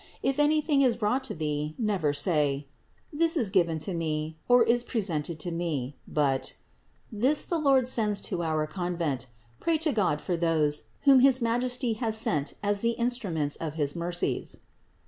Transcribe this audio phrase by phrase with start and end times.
[0.23, 2.65] If anything is brought to thee, never say:
[3.13, 6.55] "This is given to me, or is presented to me;" but
[7.11, 9.27] "This the Lord sends to our con vent;
[9.59, 13.95] pray to God for those, whom his Majesty has sent as the instruments of his
[13.95, 14.61] mercies."